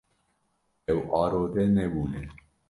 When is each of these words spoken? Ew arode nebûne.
Ew 0.91 0.99
arode 1.21 1.63
nebûne. 1.75 2.23